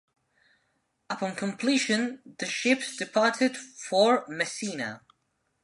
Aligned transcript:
Upon 1.11 1.35
completion, 1.35 2.23
the 2.39 2.47
ships 2.47 2.97
departed 2.97 3.55
for 3.55 4.25
Messina. 4.27 5.03